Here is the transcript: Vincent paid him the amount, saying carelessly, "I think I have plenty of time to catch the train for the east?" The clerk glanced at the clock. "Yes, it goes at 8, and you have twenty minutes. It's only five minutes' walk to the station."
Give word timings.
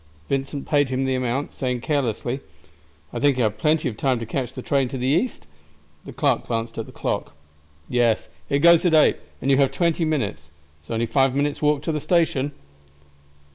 Vincent 0.29 0.65
paid 0.67 0.89
him 0.89 1.05
the 1.05 1.13
amount, 1.13 1.51
saying 1.51 1.79
carelessly, 1.79 2.39
"I 3.13 3.19
think 3.19 3.37
I 3.37 3.41
have 3.41 3.59
plenty 3.59 3.87
of 3.87 3.97
time 3.97 4.17
to 4.17 4.25
catch 4.25 4.51
the 4.51 4.63
train 4.63 4.89
for 4.89 4.97
the 4.97 5.05
east?" 5.05 5.45
The 6.05 6.11
clerk 6.11 6.47
glanced 6.47 6.79
at 6.79 6.87
the 6.87 6.91
clock. 6.91 7.35
"Yes, 7.87 8.27
it 8.49 8.63
goes 8.65 8.83
at 8.83 8.95
8, 8.95 9.17
and 9.43 9.51
you 9.51 9.57
have 9.57 9.69
twenty 9.71 10.03
minutes. 10.03 10.49
It's 10.79 10.89
only 10.89 11.05
five 11.05 11.35
minutes' 11.35 11.61
walk 11.61 11.83
to 11.83 11.91
the 11.91 12.01
station." 12.01 12.51